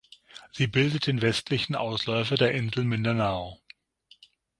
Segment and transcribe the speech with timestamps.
[0.51, 3.59] Sie bildet den westlichen Ausläufer der Insel Mindanao.